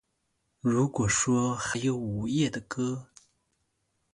[0.61, 3.09] 如果说还有午夜的歌